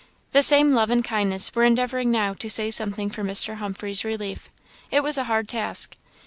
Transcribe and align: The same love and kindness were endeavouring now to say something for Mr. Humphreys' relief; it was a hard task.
The 0.31 0.41
same 0.41 0.71
love 0.71 0.89
and 0.89 1.05
kindness 1.05 1.53
were 1.53 1.63
endeavouring 1.63 2.09
now 2.09 2.33
to 2.33 2.49
say 2.49 2.71
something 2.71 3.11
for 3.11 3.21
Mr. 3.23 3.57
Humphreys' 3.57 4.03
relief; 4.03 4.49
it 4.89 5.03
was 5.03 5.15
a 5.15 5.25
hard 5.25 5.47
task. 5.47 5.95